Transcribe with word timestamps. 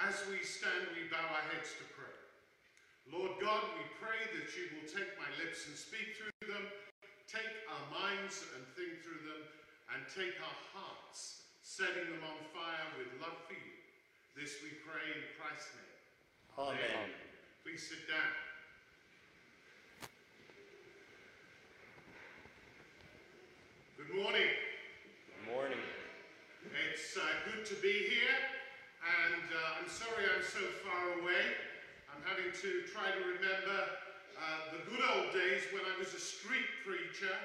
As 0.00 0.24
we 0.32 0.40
stand, 0.40 0.92
we 0.96 1.08
bow 1.12 1.20
our 1.20 1.46
heads 1.52 1.76
to 1.76 1.84
pray. 1.92 2.16
Lord 3.12 3.36
God, 3.42 3.62
we 3.76 3.84
pray 4.00 4.20
that 4.32 4.48
you 4.56 4.72
will 4.72 4.88
take 4.88 5.12
my 5.20 5.28
lips 5.36 5.68
and 5.68 5.76
speak 5.76 6.16
through 6.16 6.32
them, 6.48 6.64
take 7.28 7.52
our 7.68 7.84
minds 7.92 8.46
and 8.56 8.64
think 8.72 9.04
through 9.04 9.20
them, 9.28 9.42
and 9.92 10.00
take 10.08 10.32
our 10.40 10.58
hearts, 10.72 11.44
setting 11.60 12.08
them 12.08 12.24
on 12.24 12.40
fire 12.56 12.88
with 12.96 13.10
love 13.20 13.36
for 13.44 13.52
you. 13.52 13.76
This 14.32 14.64
we 14.64 14.72
pray 14.80 15.12
in 15.12 15.22
Christ's 15.36 15.76
name. 15.76 15.92
Amen. 16.56 17.12
Please 17.64 17.84
sit 17.84 18.08
down. 18.08 18.32
Good 24.00 24.16
morning. 24.16 24.48
Good 24.48 25.52
morning. 25.52 25.78
It's 26.90 27.16
uh, 27.16 27.22
good 27.44 27.64
to 27.66 27.74
be 27.82 28.08
here, 28.08 28.40
uh, 29.52 29.80
I'm 29.80 29.88
sorry 29.88 30.24
I'm 30.24 30.42
so 30.42 30.64
far 30.80 31.20
away. 31.20 31.44
I'm 32.08 32.24
having 32.24 32.52
to 32.52 32.70
try 32.88 33.12
to 33.12 33.20
remember 33.20 33.80
uh, 34.40 34.72
the 34.72 34.80
good 34.90 35.04
old 35.14 35.32
days 35.32 35.62
when 35.72 35.82
I 35.84 35.98
was 35.98 36.14
a 36.14 36.20
street 36.20 36.68
preacher, 36.86 37.36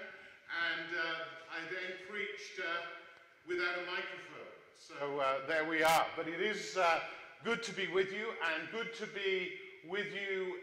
and 0.72 0.88
uh, 0.96 1.52
I 1.52 1.60
then 1.68 2.00
preached 2.10 2.60
uh, 2.60 2.88
without 3.48 3.76
a 3.76 3.86
microphone. 3.92 4.52
So 4.80 5.20
uh, 5.20 5.48
there 5.48 5.66
we 5.66 5.84
are. 5.84 6.06
But 6.16 6.28
it 6.28 6.40
is 6.40 6.78
good 7.44 7.62
to 7.64 7.74
be 7.74 7.88
with 7.88 8.14
you, 8.14 8.28
and 8.56 8.72
good 8.72 8.96
to 8.96 9.08
be 9.08 9.52
with 9.88 10.08
you 10.14 10.56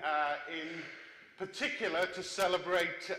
in 0.49 0.83
particular 1.39 2.07
to 2.15 2.23
celebrate 2.23 3.11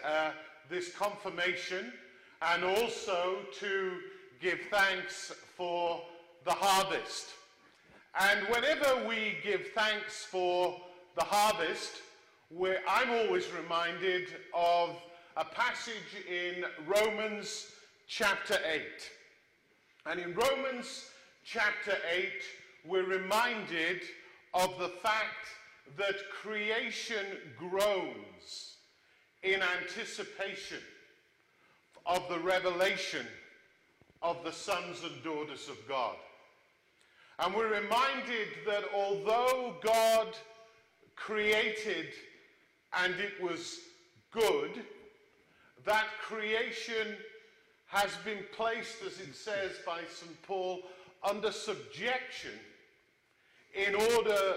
this 0.69 0.93
confirmation 0.95 1.93
and 2.41 2.63
also 2.63 3.37
to 3.59 3.99
give 4.41 4.59
thanks 4.71 5.31
for 5.55 6.01
the 6.43 6.51
harvest. 6.51 7.29
And 8.17 8.47
whenever 8.47 9.05
we 9.05 9.35
give 9.43 9.67
thanks 9.75 10.23
for 10.23 10.79
the 11.15 11.23
harvest, 11.23 12.01
I'm 12.87 13.09
always 13.09 13.51
reminded 13.51 14.29
of 14.53 14.95
a 15.35 15.43
passage 15.43 16.23
in 16.29 16.63
Romans 16.87 17.67
chapter 18.07 18.57
8. 18.65 18.81
And 20.05 20.19
in 20.21 20.33
Romans 20.33 21.09
chapter 21.43 21.97
8, 22.09 22.31
we're 22.85 23.03
reminded 23.03 24.01
of 24.53 24.77
the 24.79 24.89
fact 24.89 25.47
that 25.97 26.15
creation 26.31 27.25
groans 27.57 28.77
in 29.43 29.61
anticipation 29.81 30.79
of 32.05 32.23
the 32.29 32.39
revelation 32.39 33.25
of 34.21 34.41
the 34.45 34.53
sons 34.53 35.03
and 35.03 35.21
daughters 35.21 35.67
of 35.67 35.77
God. 35.85 36.15
And 37.39 37.53
we're 37.53 37.81
reminded 37.81 38.47
that 38.65 38.85
although 38.93 39.75
God 39.83 40.35
created 41.15 42.07
and 42.97 43.13
it 43.15 43.41
was 43.41 43.79
good, 44.31 44.71
that 45.85 46.05
creation 46.21 47.15
has 47.87 48.11
been 48.23 48.43
placed, 48.55 49.01
as 49.05 49.19
it 49.19 49.35
says 49.35 49.71
by 49.85 49.99
St. 50.09 50.41
Paul, 50.43 50.81
under 51.23 51.51
subjection 51.51 52.51
in 53.73 53.95
order 53.95 54.55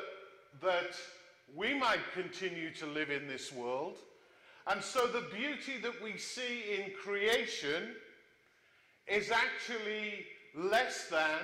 that 0.63 0.97
we 1.55 1.75
might 1.75 2.13
continue 2.15 2.73
to 2.75 2.87
live 2.87 3.11
in 3.11 3.27
this 3.27 3.53
world. 3.53 3.97
And 4.67 4.83
so 4.83 5.07
the 5.07 5.27
beauty 5.35 5.79
that 5.83 6.03
we 6.03 6.17
see 6.17 6.77
in 6.79 6.93
creation 7.03 7.95
is 9.07 9.31
actually 9.31 10.27
less 10.55 11.09
than 11.09 11.41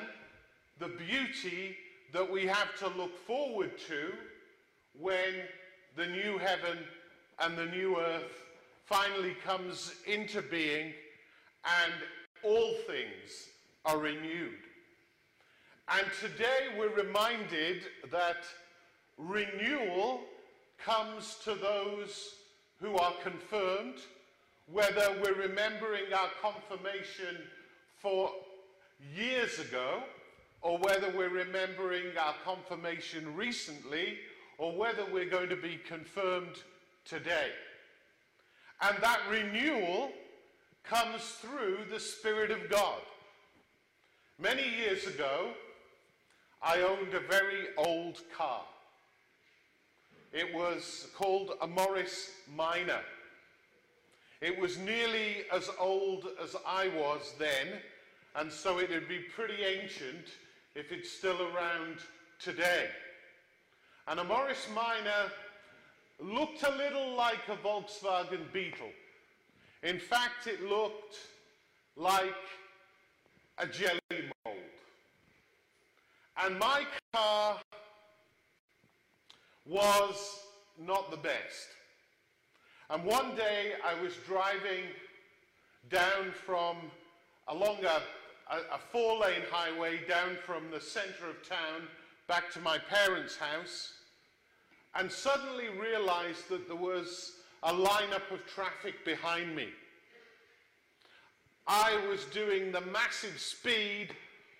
the 0.79 0.89
beauty 0.89 1.77
that 2.13 2.31
we 2.31 2.47
have 2.47 2.77
to 2.79 2.89
look 2.97 3.17
forward 3.27 3.73
to 3.89 4.13
when 4.99 5.35
the 5.97 6.07
new 6.07 6.39
heaven 6.39 6.79
and 7.41 7.57
the 7.57 7.67
new 7.67 7.99
earth 7.99 8.45
finally 8.85 9.35
comes 9.45 9.95
into 10.07 10.43
being 10.43 10.93
and 11.65 11.93
all 12.43 12.75
things 12.87 13.49
are 13.85 13.99
renewed. 13.99 14.59
And 15.89 16.07
today 16.21 16.77
we're 16.79 16.95
reminded 16.95 17.83
that 18.11 18.45
renewal 19.19 20.21
comes 20.79 21.37
to 21.45 21.55
those 21.55 22.35
who 22.81 22.97
are 22.97 23.15
confirmed, 23.23 23.99
whether 24.71 25.17
we're 25.23 25.35
remembering 25.35 26.13
our 26.13 26.29
confirmation 26.41 27.37
for 27.99 28.31
years 29.15 29.59
ago, 29.59 30.03
or 30.65 30.79
whether 30.79 31.13
we're 31.15 31.29
remembering 31.29 32.07
our 32.19 32.35
confirmation 32.43 33.37
recently, 33.37 34.17
or 34.57 34.73
whether 34.73 35.05
we're 35.13 35.29
going 35.29 35.51
to 35.51 35.57
be 35.57 35.79
confirmed 35.87 36.63
today. 37.05 37.51
And 38.81 38.97
that 39.03 39.21
renewal 39.31 40.11
comes 40.83 41.21
through 41.43 41.81
the 41.91 42.01
Spirit 42.01 42.51
of 42.51 42.71
God. 42.71 43.01
Many 44.39 44.65
years 44.79 45.07
ago, 45.07 45.51
I 46.63 46.81
owned 46.81 47.13
a 47.13 47.21
very 47.21 47.67
old 47.77 48.23
car. 48.35 48.63
It 50.33 50.53
was 50.55 51.09
called 51.15 51.53
a 51.61 51.67
Morris 51.67 52.31
Minor. 52.57 53.03
It 54.41 54.59
was 54.59 54.79
nearly 54.79 55.45
as 55.53 55.69
old 55.79 56.27
as 56.43 56.57
I 56.67 56.89
was 56.89 57.35
then, 57.39 57.81
and 58.35 58.51
so 58.51 58.79
it 58.79 58.89
would 58.89 59.09
be 59.09 59.19
pretty 59.19 59.63
ancient 59.63 60.25
if 60.75 60.93
it's 60.93 61.11
still 61.11 61.41
around 61.41 61.99
today. 62.41 62.89
And 64.09 64.21
a 64.21 64.25
Morris 64.25 64.67
Minor 64.75 65.31
looked 66.21 66.63
a 66.63 66.77
little 66.77 67.15
like 67.15 67.49
a 67.49 67.57
Volkswagen 67.57 68.53
Beetle. 68.53 68.91
In 69.83 69.99
fact, 69.99 70.47
it 70.47 70.63
looked 70.63 71.17
like 71.97 72.35
a 73.59 73.67
jelly 73.67 74.01
mold. 74.45 74.59
And 76.45 76.59
my 76.59 76.85
car 77.13 77.59
was 79.67 80.41
not 80.79 81.11
the 81.11 81.17
best. 81.17 81.69
And 82.91 83.05
one 83.05 83.35
day 83.37 83.75
I 83.85 84.01
was 84.03 84.15
driving 84.27 84.85
down 85.91 86.33
from 86.45 86.77
along 87.49 87.85
a, 87.85 88.03
a, 88.51 88.57
a 88.75 88.79
four 88.93 89.19
lane 89.19 89.43
highway 89.51 90.01
down 90.09 90.37
from 90.45 90.71
the 90.71 90.81
center 90.81 91.29
of 91.29 91.49
town 91.49 91.89
back 92.29 92.51
to 92.53 92.61
my 92.61 92.79
parents' 92.79 93.37
house 93.37 93.95
and 94.95 95.11
suddenly 95.11 95.69
realized 95.81 96.49
that 96.49 96.67
there 96.69 96.77
was 96.77 97.33
a 97.63 97.73
lineup 97.73 98.31
of 98.31 98.45
traffic 98.47 99.05
behind 99.05 99.55
me. 99.55 99.69
I 101.67 101.99
was 102.09 102.25
doing 102.27 102.73
the 102.73 102.83
massive 102.83 103.39
speed 103.41 104.09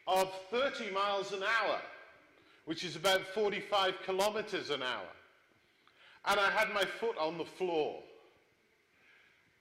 of 0.07 0.33
30 0.51 0.91
miles 0.91 1.33
an 1.33 1.43
hour 1.43 1.81
which 2.65 2.85
is 2.85 2.97
about 2.97 3.21
45 3.27 3.95
kilometers 4.05 4.71
an 4.71 4.83
hour. 4.83 5.09
And 6.27 6.41
I 6.41 6.51
had 6.51 6.73
my 6.73 6.85
foot 6.85 7.17
on 7.19 7.37
the 7.37 7.45
floor. 7.45 8.01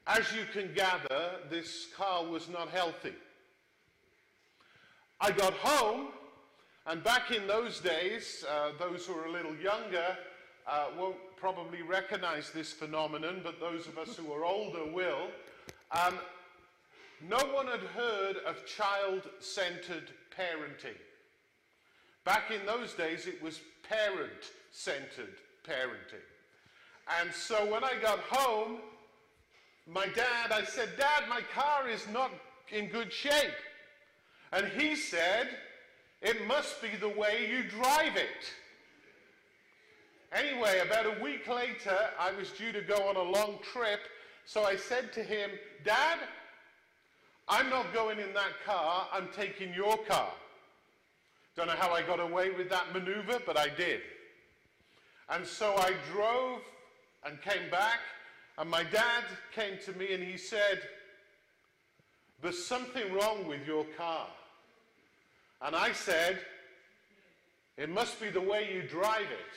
As 0.07 0.33
you 0.33 0.43
can 0.53 0.73
gather, 0.73 1.31
this 1.49 1.87
car 1.95 2.25
was 2.25 2.47
not 2.49 2.69
healthy. 2.69 3.13
I 5.23 5.31
got 5.31 5.53
home, 5.53 6.07
and 6.85 7.01
back 7.01 7.31
in 7.31 7.47
those 7.47 7.79
days, 7.79 8.43
uh, 8.51 8.71
those 8.77 9.05
who 9.05 9.13
are 9.13 9.27
a 9.27 9.31
little 9.31 9.55
younger 9.55 10.17
uh, 10.67 10.87
won't 10.99 11.15
probably 11.37 11.81
recognize 11.81 12.49
this 12.49 12.73
phenomenon, 12.73 13.39
but 13.41 13.57
those 13.57 13.87
of 13.87 13.97
us 13.97 14.17
who 14.17 14.33
are 14.33 14.43
older 14.43 14.83
will. 14.91 15.29
Um, 15.93 16.15
no 17.29 17.37
one 17.53 17.67
had 17.67 17.79
heard 17.79 18.35
of 18.45 18.65
child 18.65 19.21
centered 19.39 20.11
parenting. 20.37 20.99
Back 22.25 22.51
in 22.51 22.65
those 22.65 22.93
days, 22.93 23.25
it 23.25 23.41
was 23.41 23.61
parent 23.87 24.51
centered 24.71 25.37
parenting. 25.65 26.27
And 27.21 27.33
so 27.33 27.71
when 27.71 27.85
I 27.85 27.93
got 28.01 28.19
home, 28.29 28.79
my 29.87 30.07
dad, 30.07 30.51
I 30.51 30.65
said, 30.65 30.89
Dad, 30.97 31.29
my 31.29 31.39
car 31.55 31.87
is 31.87 32.05
not 32.11 32.31
in 32.73 32.89
good 32.89 33.13
shape. 33.13 33.53
And 34.53 34.67
he 34.67 34.95
said, 34.95 35.49
It 36.21 36.45
must 36.45 36.81
be 36.81 36.89
the 36.99 37.09
way 37.09 37.49
you 37.49 37.63
drive 37.63 38.15
it. 38.15 38.53
Anyway, 40.31 40.79
about 40.79 41.05
a 41.05 41.23
week 41.23 41.47
later, 41.47 41.97
I 42.19 42.31
was 42.31 42.51
due 42.51 42.71
to 42.71 42.81
go 42.81 42.95
on 43.07 43.15
a 43.15 43.21
long 43.21 43.59
trip. 43.73 43.99
So 44.45 44.63
I 44.63 44.75
said 44.75 45.11
to 45.13 45.23
him, 45.23 45.49
Dad, 45.83 46.19
I'm 47.47 47.69
not 47.69 47.93
going 47.93 48.19
in 48.19 48.33
that 48.33 48.53
car, 48.65 49.07
I'm 49.11 49.27
taking 49.35 49.73
your 49.73 49.97
car. 50.05 50.31
Don't 51.55 51.67
know 51.67 51.73
how 51.73 51.91
I 51.91 52.01
got 52.01 52.19
away 52.19 52.51
with 52.51 52.69
that 52.69 52.93
maneuver, 52.93 53.39
but 53.45 53.57
I 53.57 53.69
did. 53.69 54.01
And 55.29 55.45
so 55.45 55.75
I 55.77 55.93
drove 56.11 56.61
and 57.25 57.41
came 57.41 57.69
back, 57.71 57.99
and 58.57 58.69
my 58.69 58.83
dad 58.83 59.23
came 59.53 59.77
to 59.85 59.93
me 59.97 60.13
and 60.13 60.23
he 60.23 60.37
said, 60.37 60.81
There's 62.41 62.63
something 62.63 63.13
wrong 63.13 63.47
with 63.47 63.65
your 63.65 63.85
car. 63.97 64.27
And 65.63 65.75
I 65.75 65.93
said, 65.93 66.39
It 67.77 67.89
must 67.89 68.19
be 68.19 68.29
the 68.29 68.41
way 68.41 68.69
you 68.73 68.81
drive 68.83 69.27
it. 69.31 69.53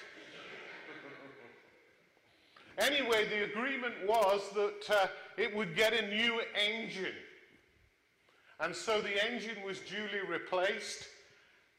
anyway, 2.79 3.27
the 3.29 3.45
agreement 3.45 3.95
was 4.07 4.41
that 4.55 4.97
uh, 4.97 5.07
it 5.37 5.55
would 5.55 5.75
get 5.75 5.93
a 5.93 6.07
new 6.09 6.41
engine. 6.55 7.15
And 8.61 8.75
so 8.75 9.01
the 9.03 9.31
engine 9.31 9.57
was 9.67 9.81
duly 9.81 10.21
replaced, 10.27 11.05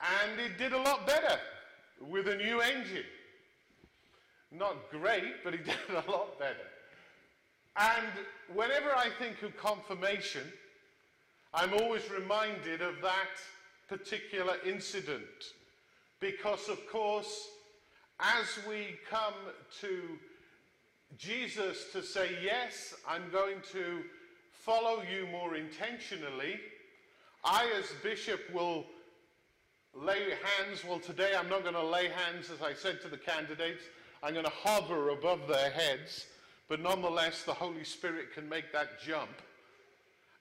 and 0.01 0.39
it 0.39 0.57
did 0.57 0.73
a 0.73 0.77
lot 0.77 1.07
better 1.07 1.39
with 1.99 2.27
a 2.27 2.35
new 2.35 2.61
engine. 2.61 3.05
Not 4.51 4.91
great, 4.91 5.43
but 5.43 5.53
it 5.53 5.65
did 5.65 5.75
a 5.89 6.11
lot 6.11 6.37
better. 6.37 6.67
And 7.77 8.07
whenever 8.53 8.89
I 8.95 9.09
think 9.19 9.41
of 9.41 9.55
confirmation, 9.55 10.43
I'm 11.53 11.73
always 11.73 12.03
reminded 12.11 12.81
of 12.81 12.95
that 13.01 13.39
particular 13.87 14.55
incident. 14.65 15.53
Because, 16.19 16.69
of 16.69 16.87
course, 16.87 17.49
as 18.19 18.65
we 18.67 18.97
come 19.09 19.33
to 19.81 20.01
Jesus 21.17 21.91
to 21.91 22.01
say, 22.01 22.37
Yes, 22.43 22.95
I'm 23.07 23.29
going 23.31 23.57
to 23.71 24.01
follow 24.51 25.01
you 25.01 25.27
more 25.27 25.55
intentionally, 25.55 26.59
I, 27.43 27.71
as 27.77 27.91
bishop, 28.03 28.41
will 28.53 28.85
lay 29.93 30.31
hands. 30.57 30.83
Well, 30.83 30.99
today 30.99 31.31
I'm 31.37 31.49
not 31.49 31.63
going 31.63 31.75
to 31.75 31.85
lay 31.85 32.09
hands, 32.09 32.49
as 32.49 32.61
I 32.61 32.73
said 32.73 33.01
to 33.01 33.07
the 33.07 33.17
candidates. 33.17 33.83
I'm 34.23 34.33
going 34.33 34.45
to 34.45 34.51
hover 34.51 35.09
above 35.09 35.47
their 35.47 35.69
heads, 35.69 36.25
but 36.67 36.81
nonetheless, 36.81 37.43
the 37.43 37.53
Holy 37.53 37.83
Spirit 37.83 38.33
can 38.33 38.49
make 38.49 38.73
that 38.73 38.99
jump. 39.01 39.29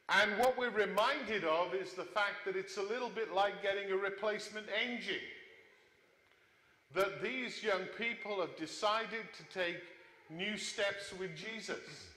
And 0.09 0.39
what 0.39 0.57
we're 0.57 0.71
reminded 0.71 1.45
of 1.45 1.75
is 1.75 1.93
the 1.93 2.05
fact 2.05 2.45
that 2.45 2.57
it's 2.57 2.77
a 2.77 2.83
little 2.83 3.09
bit 3.09 3.35
like 3.35 3.63
getting 3.63 3.91
a 3.91 3.97
replacement 3.97 4.67
engine. 4.89 5.17
That 6.95 7.23
these 7.23 7.63
young 7.63 7.83
people 7.99 8.41
have 8.41 8.57
decided 8.57 9.27
to 9.37 9.59
take 9.59 9.79
new 10.31 10.57
steps 10.57 11.13
with 11.19 11.37
Jesus. 11.37 12.09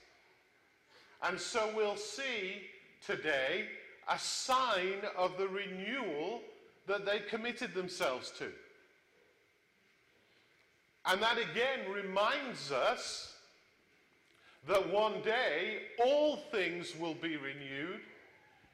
And 1.22 1.38
so 1.38 1.70
we'll 1.74 1.96
see 1.96 2.62
today 3.04 3.66
a 4.08 4.18
sign 4.18 5.02
of 5.16 5.36
the 5.36 5.48
renewal 5.48 6.42
that 6.86 7.04
they 7.04 7.20
committed 7.28 7.74
themselves 7.74 8.32
to. 8.38 8.46
And 11.06 11.20
that 11.22 11.38
again 11.38 11.90
reminds 11.92 12.70
us 12.70 13.29
that 14.68 14.92
one 14.92 15.20
day 15.22 15.78
all 16.04 16.36
things 16.36 16.94
will 16.98 17.14
be 17.14 17.36
renewed, 17.36 18.00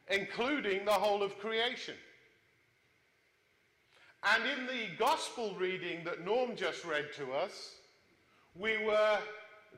including 0.09 0.85
the 0.85 0.93
whole 0.93 1.23
of 1.23 1.39
creation. 1.39 1.95
And 4.25 4.43
in 4.59 4.67
the 4.67 4.97
gospel 4.99 5.55
reading 5.59 6.03
that 6.05 6.25
Norm 6.25 6.57
just 6.57 6.85
read 6.85 7.07
to 7.17 7.33
us, 7.33 7.77
we 8.59 8.85
were 8.85 9.19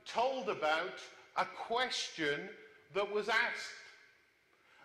told 0.06 0.48
about 0.48 0.94
a 1.36 1.44
question 1.44 2.40
that 2.94 3.12
was 3.12 3.28
asked. 3.28 3.74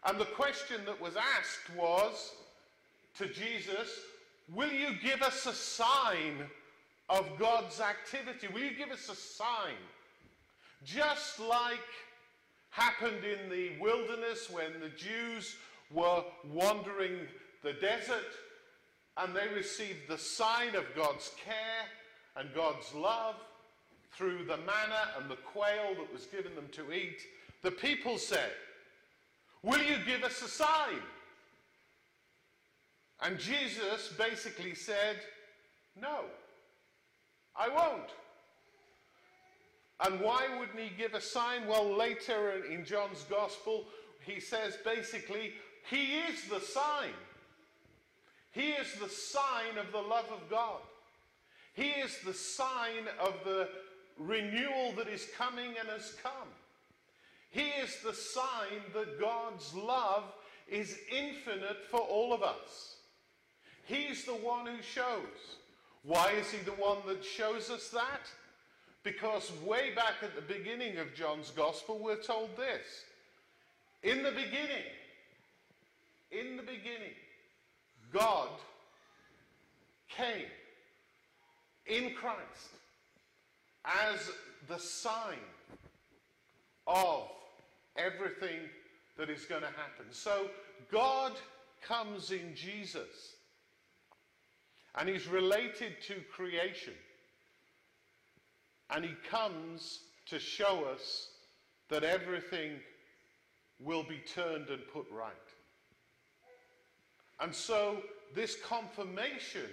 And 0.06 0.20
the 0.20 0.26
question 0.26 0.82
that 0.86 1.00
was 1.00 1.16
asked 1.16 1.76
was 1.78 2.34
to 3.18 3.28
Jesus, 3.28 4.00
Will 4.52 4.72
you 4.72 4.90
give 5.02 5.22
us 5.22 5.46
a 5.46 5.54
sign 5.54 6.44
of 7.10 7.26
God's 7.40 7.80
activity? 7.80 8.48
Will 8.54 8.62
you 8.62 8.76
give 8.76 8.92
us 8.92 9.10
a 9.10 9.16
sign? 9.16 9.78
Just 10.84 11.40
like 11.40 11.80
happened 12.70 13.24
in 13.24 13.50
the 13.50 13.72
wilderness 13.80 14.50
when 14.50 14.80
the 14.82 14.90
Jews 14.90 15.56
were 15.92 16.24
wandering 16.52 17.20
the 17.62 17.74
desert 17.74 18.34
and 19.18 19.36
they 19.36 19.48
received 19.54 20.08
the 20.08 20.18
sign 20.18 20.76
of 20.76 20.84
God's 20.96 21.32
care 21.44 21.86
and 22.36 22.50
God's 22.56 22.94
love 22.94 23.36
through 24.16 24.46
the 24.46 24.58
manna 24.58 25.12
and 25.20 25.30
the 25.30 25.36
quail 25.36 25.96
that 25.98 26.12
was 26.12 26.26
given 26.26 26.56
them 26.56 26.68
to 26.72 26.92
eat, 26.92 27.22
the 27.62 27.72
people 27.72 28.18
said, 28.18 28.52
Will 29.62 29.82
you 29.82 29.98
give 30.06 30.24
us 30.24 30.42
a 30.42 30.48
sign? 30.48 31.00
And 33.22 33.40
Jesus 33.40 34.12
basically 34.18 34.76
said, 34.76 35.18
No, 36.00 36.22
I 37.56 37.70
won't. 37.70 38.10
And 40.00 40.20
why 40.20 40.48
wouldn't 40.58 40.80
he 40.80 40.92
give 40.98 41.14
a 41.14 41.22
sign? 41.22 41.68
Well, 41.68 41.96
later 41.96 42.64
in 42.70 42.84
John's 42.86 43.24
Gospel, 43.30 43.86
he 44.26 44.40
says 44.40 44.78
basically, 44.84 45.54
he 45.90 46.18
is 46.20 46.48
the 46.50 46.60
sign. 46.60 47.14
He 48.52 48.70
is 48.72 48.88
the 49.00 49.10
sign 49.10 49.78
of 49.78 49.92
the 49.92 50.02
love 50.02 50.30
of 50.32 50.50
God. 50.50 50.82
He 51.74 51.90
is 51.90 52.18
the 52.26 52.34
sign 52.34 53.08
of 53.20 53.34
the 53.44 53.68
renewal 54.18 54.94
that 54.98 55.08
is 55.08 55.28
coming 55.38 55.74
and 55.80 55.90
has 55.90 56.16
come. 56.22 56.50
He 57.50 57.68
is 57.84 57.98
the 58.04 58.14
sign 58.14 58.82
that 58.94 59.20
God's 59.20 59.74
love 59.74 60.24
is 60.68 60.98
infinite 61.12 61.86
for 61.90 62.00
all 62.00 62.34
of 62.34 62.44
us. 62.44 62.98
He's 63.86 64.24
the 64.26 64.34
one 64.34 64.66
who 64.66 64.82
shows. 64.82 65.58
Why 66.04 66.32
is 66.32 66.52
he 66.52 66.60
the 66.60 66.72
one 66.72 66.98
that 67.08 67.24
shows 67.24 67.70
us 67.70 67.90
that? 67.90 68.30
Because 69.04 69.52
way 69.66 69.94
back 69.94 70.16
at 70.22 70.36
the 70.36 70.42
beginning 70.42 70.98
of 70.98 71.14
John's 71.14 71.52
Gospel, 71.52 72.00
we're 72.00 72.22
told 72.22 72.56
this. 72.56 73.04
In 74.02 74.24
the 74.24 74.32
beginning, 74.32 74.86
in 76.32 76.58
the 76.58 76.64
beginning, 76.64 77.14
God 78.12 78.50
came 80.10 80.46
in 81.86 82.14
Christ 82.14 82.40
as 83.86 84.32
the 84.68 84.80
sign 84.80 85.38
of 86.88 87.24
everything 87.98 88.60
that 89.18 89.30
is 89.30 89.46
going 89.46 89.62
to 89.62 89.68
happen. 89.68 90.06
So 90.12 90.48
God 90.92 91.34
comes 91.82 92.32
in 92.32 92.56
Jesus 92.56 93.36
and 94.96 95.10
he's 95.10 95.28
related 95.28 95.94
to 96.08 96.16
creation. 96.32 96.94
And 98.90 99.04
he 99.04 99.16
comes 99.30 100.02
to 100.28 100.40
show 100.40 100.86
us 100.86 101.30
that 101.90 102.04
everything 102.04 102.80
will 103.80 104.04
be 104.04 104.22
turned 104.34 104.70
and 104.70 104.82
put 104.94 105.06
right. 105.12 105.34
And 107.40 107.54
so 107.54 107.98
this 108.34 108.56
confirmation 108.56 109.70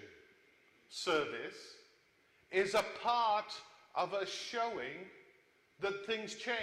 service 0.89 1.77
is 2.51 2.75
a 2.75 2.85
part 3.03 3.53
of 3.95 4.13
us 4.13 4.29
showing 4.29 5.07
that 5.81 6.07
things 6.07 6.35
change, 6.35 6.57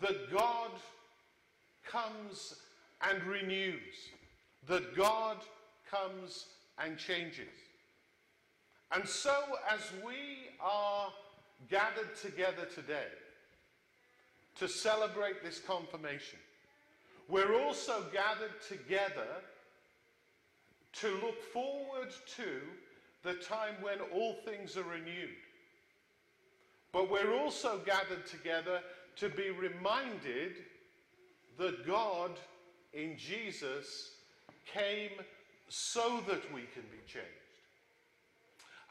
that 0.00 0.30
God 0.30 0.70
comes 1.86 2.56
and 3.08 3.22
renews, 3.24 3.94
that 4.66 4.94
God 4.94 5.38
comes 5.90 6.46
and 6.78 6.98
changes. 6.98 7.48
And 8.92 9.06
so, 9.06 9.36
as 9.70 9.80
we 10.04 10.50
are 10.60 11.12
gathered 11.68 12.16
together 12.16 12.66
today 12.74 13.08
to 14.56 14.68
celebrate 14.68 15.42
this 15.42 15.58
confirmation, 15.58 16.38
we're 17.28 17.60
also 17.60 18.06
gathered 18.12 18.62
together 18.66 19.42
to 20.94 21.08
look 21.22 21.42
forward 21.52 22.08
to 22.36 22.60
the 23.22 23.34
time 23.34 23.74
when 23.82 23.98
all 24.12 24.36
things 24.46 24.76
are 24.76 24.84
renewed. 24.84 25.36
But 26.90 27.10
we're 27.10 27.34
also 27.34 27.80
gathered 27.84 28.26
together 28.26 28.80
to 29.16 29.28
be 29.28 29.50
reminded 29.50 30.52
that 31.58 31.86
God 31.86 32.30
in 32.94 33.18
Jesus 33.18 34.12
came 34.64 35.10
so 35.68 36.22
that 36.26 36.52
we 36.54 36.62
can 36.62 36.82
be 36.90 37.04
changed 37.06 37.47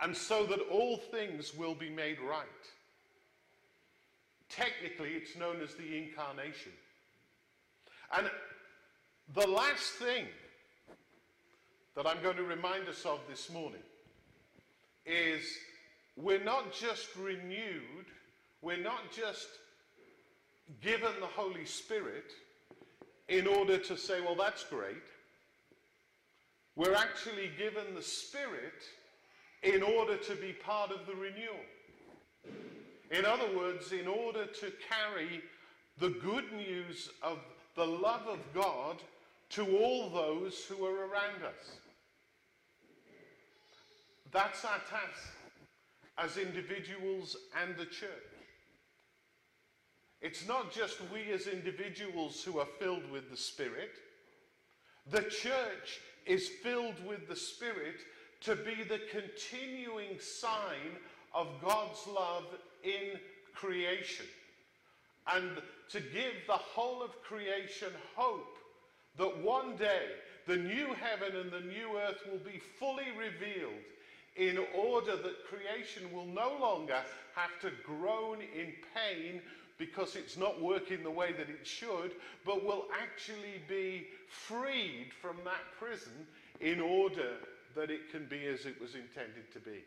and 0.01 0.16
so 0.16 0.46
that 0.46 0.60
all 0.72 0.98
things 0.98 1.56
will 1.56 1.75
be 1.75 1.89
made 1.89 2.20
right. 2.20 2.46
Technically, 4.50 5.12
it's 5.12 5.36
known 5.36 5.62
as 5.62 5.74
the 5.75 5.98
incarnation. 5.98 6.72
And 8.16 8.30
the 9.34 9.48
last 9.48 9.94
thing 9.94 10.25
that 11.96 12.08
I'm 12.08 12.22
going 12.22 12.38
to 12.38 12.44
remind 12.44 12.88
us 12.88 13.06
of 13.06 13.20
this 13.27 13.50
morning 13.51 13.82
is 15.06 15.42
we're 16.16 16.44
not 16.44 16.74
just 16.74 17.16
renewed, 17.16 18.06
we're 18.62 18.77
not 18.77 19.12
just 19.12 19.48
given 20.82 21.12
the 21.20 21.27
Holy 21.27 21.66
Spirit 21.66 22.32
in 23.27 23.48
order 23.48 23.77
to 23.77 23.98
say, 23.98 24.22
well, 24.22 24.36
that's 24.36 24.63
great. 24.63 24.96
We're 26.75 26.96
actually 26.96 27.50
given 27.58 27.96
the 27.96 28.01
Spirit 28.01 28.84
in 29.63 29.81
order 29.81 30.17
to 30.17 30.35
be 30.35 30.53
part 30.53 30.91
of 30.91 31.05
the 31.05 31.15
renewal. 31.15 31.65
In 33.11 33.25
other 33.25 33.57
words, 33.57 33.91
in 33.91 34.07
order 34.07 34.45
to 34.45 34.71
carry 34.89 35.41
the 35.97 36.09
good 36.09 36.51
news 36.53 37.09
of 37.23 37.39
the 37.75 37.85
love 37.85 38.27
of 38.27 38.39
God 38.53 38.97
to 39.49 39.77
all 39.77 40.09
those 40.09 40.65
who 40.65 40.85
are 40.85 41.07
around 41.07 41.43
us. 41.43 41.77
That's 44.31 44.65
our 44.65 44.79
task 44.89 45.33
as 46.17 46.37
individuals 46.37 47.37
and 47.61 47.75
the 47.77 47.85
church. 47.85 48.09
It's 50.21 50.47
not 50.47 50.73
just 50.73 50.97
we 51.13 51.31
as 51.31 51.47
individuals 51.47 52.43
who 52.43 52.59
are 52.59 52.67
filled 52.79 53.09
with 53.11 53.29
the 53.29 53.37
Spirit. 53.37 53.91
The 55.09 55.21
church 55.21 56.01
is 56.25 56.49
filled 56.63 57.05
with 57.07 57.27
the 57.29 57.35
Spirit 57.35 58.01
to 58.41 58.56
be 58.56 58.84
the 58.84 59.01
continuing 59.12 60.20
sign 60.20 60.96
of 61.34 61.48
God's 61.62 62.06
love 62.08 62.46
in 62.84 63.20
creation. 63.53 64.25
And 65.34 65.51
to 65.89 66.00
give 66.00 66.34
the 66.46 66.53
whole 66.53 67.03
of 67.03 67.22
creation 67.22 67.89
hope 68.15 68.58
that 69.17 69.44
one 69.44 69.75
day 69.75 70.03
the 70.46 70.56
new 70.56 70.88
heaven 70.94 71.36
and 71.36 71.51
the 71.51 71.67
new 71.67 71.98
earth 71.98 72.22
will 72.32 72.39
be 72.39 72.62
fully 72.79 73.08
revealed 73.17 73.74
in 74.38 74.60
order 74.75 75.17
that 75.17 75.46
creation 75.46 76.12
will 76.13 76.27
no 76.27 76.56
longer 76.62 77.00
have 77.36 77.60
to 77.62 77.72
groan 77.86 78.38
in 78.41 78.72
pain 78.96 79.41
because 79.77 80.15
it's 80.15 80.38
not 80.38 80.62
working 80.62 81.03
the 81.03 81.12
way 81.12 81.32
that 81.32 81.50
it 81.50 81.65
should, 81.65 82.12
but 82.46 82.63
will 82.63 82.86
actually 83.01 83.62
be 83.67 84.08
freed 84.27 85.10
from 85.22 85.38
that 85.44 85.62
prison 85.79 86.25
in 86.62 86.79
order 86.79 87.34
that 87.77 87.91
it 87.91 88.12
can 88.12 88.25
be 88.25 88.46
as 88.48 88.65
it 88.65 88.81
was 88.81 88.96
intended 88.96 89.51
to 89.53 89.60
be. 89.60 89.84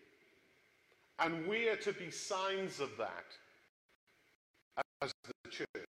And 1.18 1.46
we 1.46 1.68
are 1.68 1.76
to 1.76 1.92
be 1.92 2.10
signs 2.10 2.78
of 2.78 2.90
that 2.98 3.26
as 5.02 5.12
the 5.24 5.50
church. 5.50 5.84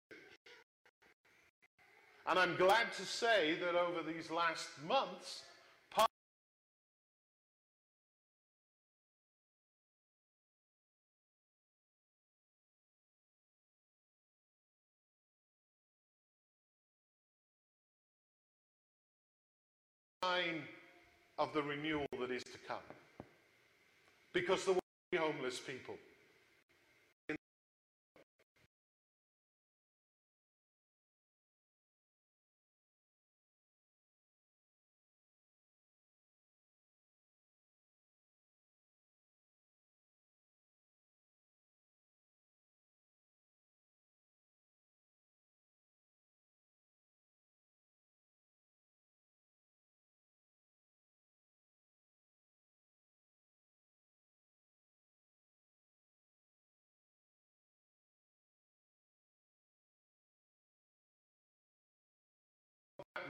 And 2.28 2.40
I'm 2.40 2.56
glad 2.56 2.92
to 2.98 3.06
say 3.06 3.56
that 3.62 3.76
over 3.76 4.02
these 4.02 4.32
last 4.32 4.68
months, 4.88 5.44
sign 20.24 20.62
of 21.42 21.52
the 21.54 21.64
renewal 21.64 22.06
that 22.20 22.30
is 22.30 22.44
to 22.44 22.60
come. 22.68 22.78
Because 24.32 24.64
there 24.64 24.76
will 24.76 24.82
be 25.12 25.18
homeless 25.18 25.60
people. 25.60 25.96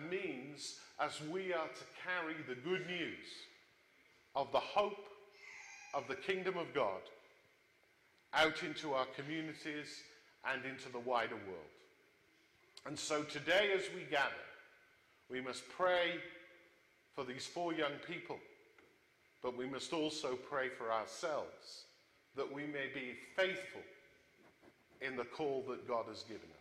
Means 0.10 0.79
as 1.00 1.20
we 1.31 1.53
are 1.53 1.67
to 1.67 1.84
carry 2.03 2.36
the 2.48 2.55
good 2.55 2.86
news 2.88 3.27
of 4.36 4.51
the 4.51 4.60
hope 4.60 5.05
of 5.93 6.08
the 6.08 6.15
kingdom 6.15 6.58
of 6.58 6.74
God 6.74 7.01
out 8.34 8.63
into 8.63 8.93
our 8.93 9.05
communities 9.15 10.03
and 10.51 10.63
into 10.65 10.89
the 10.91 11.00
wider 11.00 11.36
world. 11.36 11.72
And 12.86 12.98
so 12.98 13.24
today, 13.24 13.72
as 13.75 13.84
we 13.93 14.03
gather, 14.10 14.31
we 15.29 15.41
must 15.41 15.67
pray 15.70 16.15
for 17.13 17.24
these 17.24 17.46
four 17.46 17.74
young 17.74 17.93
people, 18.08 18.38
but 19.43 19.58
we 19.58 19.67
must 19.67 19.93
also 19.93 20.36
pray 20.50 20.70
for 20.70 20.91
ourselves 20.91 21.86
that 22.36 22.51
we 22.51 22.63
may 22.63 22.88
be 22.93 23.13
faithful 23.36 23.81
in 25.01 25.15
the 25.15 25.25
call 25.25 25.63
that 25.70 25.88
God 25.88 26.05
has 26.08 26.24
given 26.24 26.48
us. 26.53 26.61